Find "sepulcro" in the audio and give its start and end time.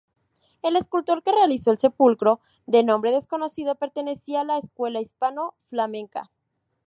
1.77-2.39